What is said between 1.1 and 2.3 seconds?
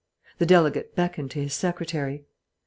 to his secretary.